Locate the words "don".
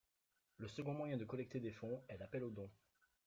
2.49-2.71